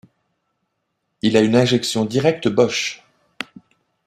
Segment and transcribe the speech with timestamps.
[1.21, 3.05] Il a une injection directe Bosch.